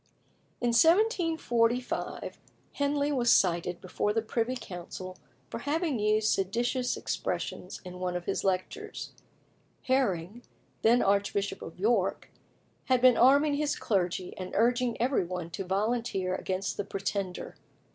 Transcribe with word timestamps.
In 0.59 0.69
1745 0.69 2.35
Henley 2.73 3.11
was 3.11 3.31
cited 3.31 3.79
before 3.79 4.13
the 4.13 4.23
Privy 4.23 4.55
Council 4.55 5.15
for 5.51 5.59
having 5.59 5.99
used 5.99 6.33
seditious 6.33 6.97
expressions 6.97 7.81
in 7.85 7.99
one 7.99 8.15
of 8.15 8.25
his 8.25 8.43
lectures. 8.43 9.11
Herring, 9.83 10.41
then 10.81 11.03
Archbishop 11.03 11.61
of 11.61 11.79
York, 11.79 12.31
had 12.85 12.99
been 12.99 13.15
arming 13.15 13.57
his 13.57 13.75
clergy, 13.75 14.35
and 14.39 14.55
urging 14.55 14.99
every 14.99 15.23
one 15.23 15.51
to 15.51 15.63
volunteer 15.63 16.33
against 16.33 16.77
the 16.77 16.83
Pretender. 16.83 17.55